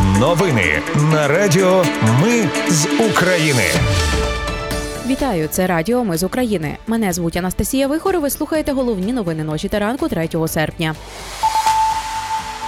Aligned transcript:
Новини 0.00 0.82
на 1.12 1.28
Радіо 1.28 1.84
Ми 2.22 2.48
з 2.68 2.86
України. 3.10 3.62
Вітаю, 5.06 5.48
це 5.50 5.66
Радіо 5.66 6.04
Ми 6.04 6.16
з 6.16 6.22
України. 6.22 6.76
Мене 6.86 7.12
звуть 7.12 7.36
Анастасія 7.36 7.86
Вихор. 7.86 8.20
Ви 8.20 8.30
слухаєте 8.30 8.72
головні 8.72 9.12
новини 9.12 9.44
ночі 9.44 9.68
та 9.68 9.78
ранку 9.78 10.08
3 10.08 10.28
серпня. 10.48 10.94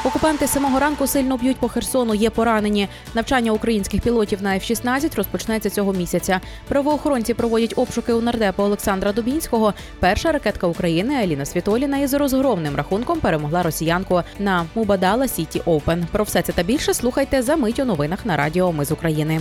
Окупанти 0.04 0.46
самого 0.46 0.78
ранку 0.78 1.06
сильно 1.06 1.36
б'ють 1.36 1.56
по 1.56 1.68
Херсону. 1.68 2.14
Є 2.14 2.30
поранені. 2.30 2.88
Навчання 3.14 3.52
українських 3.52 4.00
пілотів 4.00 4.42
на 4.42 4.54
F-16 4.54 5.16
розпочнеться 5.16 5.70
цього 5.70 5.92
місяця. 5.92 6.40
Правоохоронці 6.68 7.34
проводять 7.34 7.74
обшуки 7.76 8.12
у 8.12 8.20
нардепа 8.20 8.64
Олександра 8.64 9.12
Дубінського. 9.12 9.74
Перша 10.00 10.32
ракетка 10.32 10.66
України 10.66 11.14
Аліна 11.14 11.44
Світоліна 11.44 11.98
із 11.98 12.14
розгромним 12.14 12.76
рахунком 12.76 13.20
перемогла 13.20 13.62
росіянку 13.62 14.22
на 14.38 14.66
Мубадала 14.74 15.28
Сіті 15.28 15.62
Оупен. 15.64 16.06
Про 16.12 16.24
все 16.24 16.42
це 16.42 16.52
та 16.52 16.62
більше 16.62 16.94
слухайте 16.94 17.42
за 17.42 17.56
мить 17.56 17.78
у 17.78 17.84
новинах 17.84 18.26
на 18.26 18.36
Радіо 18.36 18.72
Ми 18.72 18.84
з 18.84 18.92
України. 18.92 19.40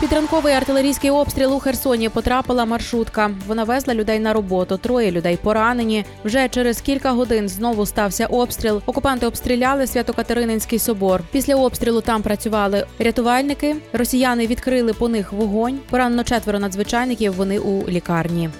Під 0.00 0.12
ранковий 0.12 0.54
артилерійський 0.54 1.10
обстріл 1.10 1.54
у 1.54 1.58
Херсоні 1.58 2.08
потрапила 2.08 2.64
маршрутка. 2.64 3.30
Вона 3.46 3.64
везла 3.64 3.94
людей 3.94 4.18
на 4.18 4.32
роботу. 4.32 4.76
Троє 4.76 5.10
людей 5.10 5.36
поранені. 5.36 6.04
Вже 6.24 6.48
через 6.48 6.80
кілька 6.80 7.12
годин 7.12 7.48
знову 7.48 7.86
стався 7.86 8.26
обстріл. 8.26 8.82
Окупанти 8.86 9.26
обстріляли 9.26 9.86
Свято-Катерининський 9.86 10.78
собор. 10.78 11.22
Після 11.32 11.56
обстрілу 11.56 12.00
там 12.00 12.22
працювали 12.22 12.86
рятувальники. 12.98 13.76
Росіяни 13.92 14.46
відкрили 14.46 14.92
по 14.92 15.08
них 15.08 15.32
вогонь. 15.32 15.78
Поранено 15.90 16.24
четверо 16.24 16.58
надзвичайників. 16.58 17.34
Вони 17.34 17.58
у 17.58 17.88
лікарні. 17.88 18.50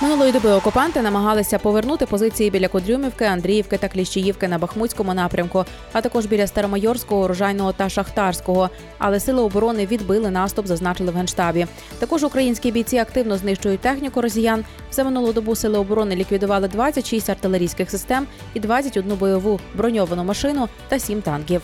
Минулої 0.00 0.32
доби 0.32 0.52
окупанти 0.52 1.02
намагалися 1.02 1.58
повернути 1.58 2.06
позиції 2.06 2.50
біля 2.50 2.68
Кудрюмівки, 2.68 3.24
Андріївки 3.24 3.78
та 3.78 3.88
Кліщіївки 3.88 4.48
на 4.48 4.58
Бахмутському 4.58 5.14
напрямку, 5.14 5.64
а 5.92 6.00
також 6.00 6.26
біля 6.26 6.46
Старомайорського, 6.46 7.24
Урожайного 7.24 7.72
та 7.72 7.88
Шахтарського. 7.88 8.70
Але 8.98 9.20
сили 9.20 9.42
оборони 9.42 9.86
відбили 9.86 10.30
наступ, 10.30 10.66
зазначили 10.66 11.12
в 11.12 11.14
генштабі. 11.14 11.66
Також 11.98 12.24
українські 12.24 12.70
бійці 12.70 12.98
активно 12.98 13.36
знищують 13.38 13.80
техніку 13.80 14.22
росіян. 14.22 14.64
За 14.92 15.04
минулу 15.04 15.32
добу 15.32 15.56
сили 15.56 15.78
оборони 15.78 16.16
ліквідували 16.16 16.68
26 16.68 17.30
артилерійських 17.30 17.90
систем 17.90 18.26
і 18.54 18.60
21 18.60 19.16
бойову 19.16 19.60
броньовану 19.74 20.24
машину 20.24 20.68
та 20.88 20.98
7 20.98 21.22
танків. 21.22 21.62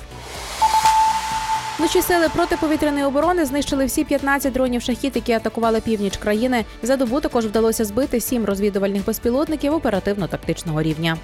Вночі 1.79 2.03
сили 2.03 2.29
протиповітряної 2.29 3.05
оборони 3.05 3.45
знищили 3.45 3.85
всі 3.85 4.05
15 4.05 4.53
дронів 4.53 4.83
шахіт, 4.83 5.17
які 5.17 5.33
атакували 5.33 5.81
північ 5.81 6.17
країни. 6.17 6.65
За 6.83 6.97
добу 6.97 7.21
також 7.21 7.47
вдалося 7.47 7.85
збити 7.85 8.21
сім 8.21 8.45
розвідувальних 8.45 9.05
безпілотників 9.05 9.75
оперативно-тактичного 9.75 10.83
рівня. 10.83 11.17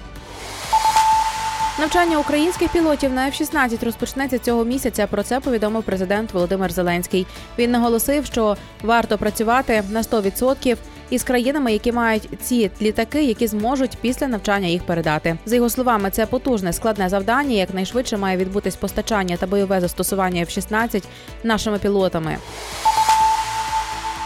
Навчання 1.79 2.17
українських 2.17 2.71
пілотів 2.71 3.13
на 3.13 3.27
F-16 3.27 3.85
розпочнеться 3.85 4.39
цього 4.39 4.65
місяця. 4.65 5.07
Про 5.07 5.23
це 5.23 5.39
повідомив 5.39 5.83
президент 5.83 6.33
Володимир 6.33 6.71
Зеленський. 6.71 7.27
Він 7.57 7.71
наголосив, 7.71 8.25
що 8.25 8.57
варто 8.83 9.17
працювати 9.17 9.83
на 9.89 10.01
100% 10.01 10.77
із 11.11 11.23
країнами, 11.23 11.73
які 11.73 11.91
мають 11.91 12.29
ці 12.41 12.71
літаки, 12.81 13.23
які 13.23 13.47
зможуть 13.47 13.97
після 14.01 14.27
навчання 14.27 14.67
їх 14.67 14.83
передати. 14.83 15.37
За 15.45 15.55
його 15.55 15.69
словами, 15.69 16.09
це 16.11 16.25
потужне 16.25 16.73
складне 16.73 17.09
завдання. 17.09 17.55
Якнайшвидше 17.55 18.17
має 18.17 18.37
відбутись 18.37 18.75
постачання 18.75 19.37
та 19.37 19.47
бойове 19.47 19.81
застосування 19.81 20.41
F-16 20.43 21.03
нашими 21.43 21.79
пілотами. 21.79 22.37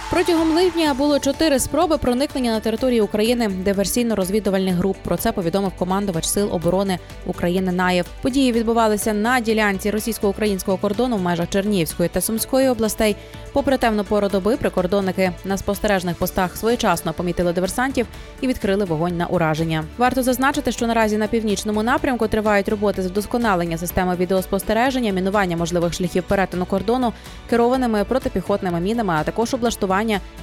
Протягом 0.10 0.52
липня 0.52 0.94
було 0.94 1.20
чотири 1.20 1.60
спроби 1.60 1.98
проникнення 1.98 2.52
на 2.52 2.60
територію 2.60 3.06
України 3.06 3.48
диверсійно-розвідувальних 3.48 4.74
груп. 4.74 4.98
Про 5.04 5.18
це 5.18 5.32
повідомив 5.32 5.72
командувач 5.80 6.26
сил 6.26 6.50
оборони 6.54 7.00
України 7.26 7.72
Наєв. 7.72 8.06
Події 8.22 8.52
відбувалися 8.52 9.14
на 9.14 9.40
ділянці 9.40 9.92
російсько-українського 9.92 10.78
кордону 10.78 11.18
в 11.18 11.22
межах 11.22 11.50
Чернігівської 11.50 12.10
та 12.10 12.22
Сумської 12.22 12.70
областей. 12.70 13.16
Попри 13.54 13.78
темну 13.78 14.04
пору 14.04 14.30
доби, 14.30 14.58
прикордонники 14.58 15.32
на 15.46 15.58
спостережних 15.58 16.16
постах 16.16 16.58
своєчасно 16.58 17.14
помітили 17.14 17.54
диверсантів 17.54 18.08
і 18.42 18.48
відкрили 18.48 18.86
вогонь 18.86 19.18
на 19.18 19.26
ураження. 19.26 19.84
Варто 19.98 20.24
зазначити, 20.24 20.72
що 20.72 20.88
наразі 20.88 21.18
на 21.18 21.28
північному 21.28 21.84
напрямку 21.84 22.28
тривають 22.28 22.70
роботи 22.70 23.02
з 23.02 23.08
вдосконалення 23.08 23.78
системи 23.78 24.16
відеоспостереження, 24.16 25.12
мінування 25.12 25.58
можливих 25.58 25.94
шляхів 25.94 26.24
перетину 26.24 26.66
кордону 26.66 27.14
керованими 27.50 28.04
протипіхотними 28.04 28.80
мінами, 28.80 29.14
а 29.18 29.24
також 29.24 29.54
облаштування 29.54 29.95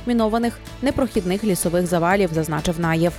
мінованих 0.06 0.58
непрохідних 0.82 1.44
лісових 1.44 1.86
завалів, 1.86 2.30
зазначив 2.32 2.80
Наєв. 2.80 3.12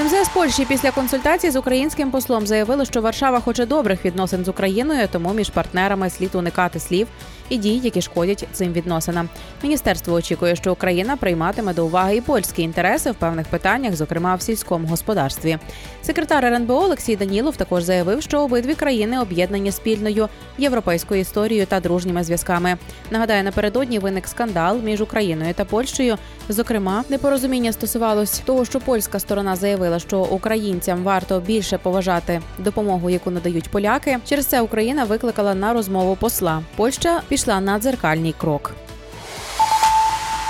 МЗС 0.00 0.28
Польщі 0.28 0.64
після 0.64 0.90
консультації 0.90 1.50
з 1.50 1.56
українським 1.56 2.10
послом 2.10 2.46
заявили, 2.46 2.84
що 2.84 3.02
Варшава 3.02 3.40
хоче 3.40 3.66
добрих 3.66 4.04
відносин 4.04 4.44
з 4.44 4.48
Україною, 4.48 5.08
тому 5.12 5.32
між 5.32 5.50
партнерами 5.50 6.10
слід 6.10 6.34
уникати 6.34 6.80
слів 6.80 7.08
і 7.54 7.58
дій, 7.58 7.80
які 7.84 8.02
шкодять 8.02 8.46
цим 8.52 8.72
відносинам. 8.72 9.28
Міністерство 9.62 10.14
очікує, 10.14 10.56
що 10.56 10.72
Україна 10.72 11.16
прийматиме 11.16 11.74
до 11.74 11.86
уваги 11.86 12.16
і 12.16 12.20
польські 12.20 12.62
інтереси 12.62 13.10
в 13.10 13.14
певних 13.14 13.46
питаннях, 13.46 13.96
зокрема 13.96 14.34
в 14.34 14.42
сільському 14.42 14.88
господарстві. 14.88 15.58
Секретар 16.02 16.44
РНБО 16.44 16.74
Олексій 16.74 17.16
Данілов 17.16 17.56
також 17.56 17.82
заявив, 17.82 18.22
що 18.22 18.40
обидві 18.40 18.74
країни 18.74 19.20
об'єднані 19.20 19.72
спільною 19.72 20.28
європейською 20.58 21.20
історією 21.20 21.66
та 21.66 21.80
дружніми 21.80 22.24
зв'язками. 22.24 22.76
Нагадаю, 23.10 23.44
напередодні 23.44 23.98
виник 23.98 24.28
скандал 24.28 24.80
між 24.84 25.00
Україною 25.00 25.54
та 25.54 25.64
Польщею. 25.64 26.16
Зокрема, 26.48 27.04
непорозуміння 27.08 27.72
стосувалось 27.72 28.38
того, 28.38 28.64
що 28.64 28.80
польська 28.80 29.20
сторона 29.20 29.56
заявила, 29.56 29.98
що 29.98 30.20
українцям 30.20 31.02
варто 31.02 31.40
більше 31.40 31.78
поважати 31.78 32.40
допомогу, 32.58 33.10
яку 33.10 33.30
надають 33.30 33.68
поляки. 33.68 34.18
Через 34.28 34.46
це 34.46 34.60
Україна 34.60 35.04
викликала 35.04 35.54
на 35.54 35.72
розмову 35.72 36.16
посла. 36.16 36.62
Польща 36.76 37.22
пішла 37.28 37.43
на 37.46 37.78
дзеркальний 37.78 38.32
крок. 38.32 38.72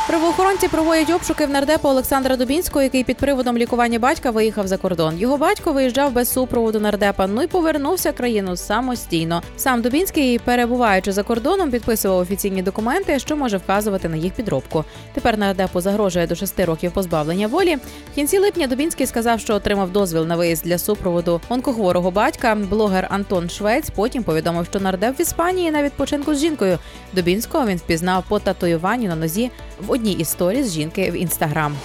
Правоохоронці 0.06 0.68
проводять 0.68 1.10
обшуки 1.10 1.46
в 1.46 1.50
нардепа 1.50 1.90
Олександра 1.90 2.36
Дубінського, 2.36 2.82
який 2.82 3.04
під 3.04 3.16
приводом 3.16 3.58
лікування 3.58 3.98
батька 3.98 4.30
виїхав 4.30 4.66
за 4.66 4.76
кордон. 4.76 5.18
Його 5.18 5.38
батько 5.38 5.72
виїжджав 5.72 6.12
без 6.12 6.32
супроводу 6.32 6.80
нардепа. 6.80 7.26
Ну 7.26 7.42
й 7.42 7.46
повернувся 7.46 8.10
в 8.10 8.14
країну 8.14 8.56
самостійно. 8.56 9.42
Сам 9.56 9.82
Дубінський, 9.82 10.38
перебуваючи 10.38 11.12
за 11.12 11.22
кордоном, 11.22 11.70
підписував 11.70 12.18
офіційні 12.18 12.62
документи, 12.62 13.18
що 13.18 13.36
може 13.36 13.56
вказувати 13.56 14.08
на 14.08 14.16
їх 14.16 14.32
підробку. 14.32 14.84
Тепер 15.14 15.38
нардепу 15.38 15.80
загрожує 15.80 16.26
до 16.26 16.34
шести 16.34 16.64
років 16.64 16.92
позбавлення 16.92 17.46
волі. 17.46 17.76
В 18.12 18.14
кінці 18.14 18.38
липня 18.38 18.66
Дубінський 18.66 19.06
сказав, 19.06 19.40
що 19.40 19.54
отримав 19.54 19.90
дозвіл 19.90 20.26
на 20.26 20.36
виїзд 20.36 20.64
для 20.64 20.78
супроводу 20.78 21.40
онкохворого 21.48 22.10
батька. 22.10 22.54
Блогер 22.54 23.06
Антон 23.10 23.50
Швець 23.50 23.90
потім 23.90 24.22
повідомив, 24.22 24.66
що 24.66 24.80
нардеп 24.80 25.18
в 25.18 25.20
Іспанії 25.20 25.70
на 25.70 25.82
відпочинку 25.82 26.34
з 26.34 26.38
жінкою. 26.38 26.78
Дубінського 27.12 27.66
він 27.66 27.76
впізнав 27.76 28.24
по 28.28 28.38
татуюванню 28.38 29.08
на 29.08 29.16
нозі 29.16 29.50
в 29.80 29.93
одній 29.94 30.12
із 30.12 30.28
сторіс 30.28 30.72
жінки 30.72 31.10
в 31.10 31.14
інстаграм. 31.14 31.76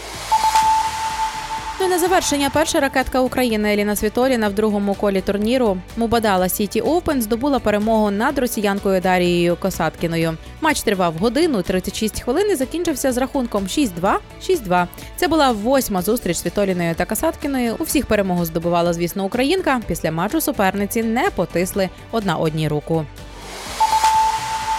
Ну 1.80 1.86
і 1.86 1.90
на 1.90 2.00
завершення 2.00 2.50
перша 2.54 2.80
ракетка 2.80 3.20
України 3.20 3.74
Еліна 3.74 3.96
Світоліна 3.96 4.48
в 4.50 4.54
другому 4.54 4.94
колі 4.94 5.22
турніру 5.22 5.78
Мубадала 5.98 6.50
Сіті 6.50 6.82
Оупен 6.82 7.22
здобула 7.22 7.60
перемогу 7.60 8.12
над 8.12 8.40
росіянкою 8.40 9.02
Дарією 9.02 9.56
Косаткіною. 9.56 10.38
Матч 10.62 10.82
тривав 10.82 11.14
годину 11.14 11.62
36 11.62 12.22
хвилин 12.22 12.52
і 12.52 12.56
закінчився 12.56 13.12
з 13.12 13.18
рахунком 13.18 13.64
6-2, 13.64 14.16
6-2. 14.50 14.88
Це 15.16 15.28
була 15.28 15.52
восьма 15.52 16.02
зустріч 16.02 16.38
Світоліною 16.38 16.96
та 16.96 17.06
Касаткіною. 17.06 17.76
У 17.80 17.84
всіх 17.84 18.06
перемогу 18.06 18.46
здобувала, 18.46 18.94
звісно, 18.94 19.26
Українка. 19.26 19.82
Після 19.88 20.12
матчу 20.12 20.42
суперниці 20.42 21.04
не 21.04 21.30
потисли 21.36 21.90
одна 22.12 22.38
одній 22.38 22.68
руку. 22.68 23.06